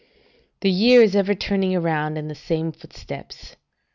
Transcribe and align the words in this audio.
["The 0.61 0.71
year 0.71 1.03
is 1.03 1.15
ever 1.15 1.35
turning 1.35 1.75
around 1.75 2.17
in 2.17 2.27
the 2.27 2.33
same 2.33 2.71
footsteps." 2.71 3.55